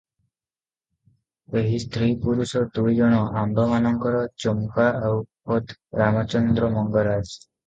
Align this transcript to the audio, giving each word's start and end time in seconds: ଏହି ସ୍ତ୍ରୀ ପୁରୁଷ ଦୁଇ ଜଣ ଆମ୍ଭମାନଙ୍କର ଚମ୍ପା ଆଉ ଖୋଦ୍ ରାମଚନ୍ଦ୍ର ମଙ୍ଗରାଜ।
ଏହି 1.59 1.81
ସ୍ତ୍ରୀ 1.83 2.09
ପୁରୁଷ 2.23 2.61
ଦୁଇ 2.77 2.93
ଜଣ 3.01 3.19
ଆମ୍ଭମାନଙ୍କର 3.43 4.23
ଚମ୍ପା 4.45 4.87
ଆଉ 5.11 5.21
ଖୋଦ୍ 5.51 5.77
ରାମଚନ୍ଦ୍ର 6.03 6.73
ମଙ୍ଗରାଜ। 6.81 7.33